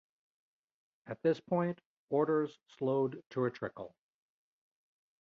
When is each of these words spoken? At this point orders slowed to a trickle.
At 1.05 1.21
this 1.21 1.39
point 1.39 1.79
orders 2.09 2.57
slowed 2.79 3.21
to 3.29 3.45
a 3.45 3.51
trickle. 3.51 3.95